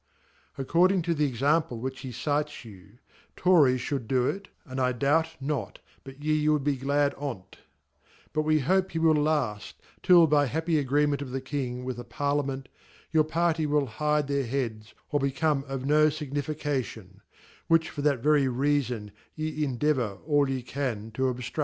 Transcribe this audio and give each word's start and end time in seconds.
According 0.57 1.03
to 1.03 1.13
the 1.13 1.29
ex 1.29 1.43
ample 1.43 1.77
which 1.79 1.99
he 1.99 2.11
cite}you, 2.11 2.97
Torlesfhdtdddo 3.37 4.33
it, 4.35 4.47
and 4.65 4.81
I 4.81 4.93
doubt 4.93 5.39
not 5.39 5.77
but 6.03 6.23
ye 6.23 6.43
woulJbeghdont; 6.47 7.53
~ 7.91 8.33
but 8.33 8.41
we 8.41 8.61
hope 8.61 8.89
he 8.93 8.97
V>i£IaJI 8.97 9.59
K 9.73 9.83
till 10.01 10.25
by 10.25 10.45
a 10.45 10.47
happy 10.47 10.79
Agreement 10.79 11.21
of' 11.21 11.29
the 11.29 11.39
King 11.39 11.83
with 11.83 11.99
a 11.99 12.03
Parlia 12.03 12.47
ment, 12.47 12.69
your 13.11 13.23
Party 13.23 13.67
will 13.67 13.85
hide 13.85 14.25
their 14.27 14.47
heads, 14.47 14.95
or 15.11 15.19
become 15.19 15.63
of 15.67 15.83
magnifica 15.83 16.83
tion 16.83 17.21
;~ 16.83 17.21
which 17.67 17.91
fa 17.91 18.01
'that 18.01 18.23
very 18.23 18.45
reafon 18.47 19.11
ye 19.35 19.63
endeavour 19.63 20.17
all 20.25 20.49
ye 20.49 20.55
9 20.55 20.63
can 20.63 21.11
tp 21.11 21.29
ob 21.29 21.41
J? 21.41 21.51